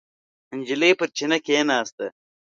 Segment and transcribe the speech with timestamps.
[0.59, 2.05] نجلۍ پر چینه کېناسته.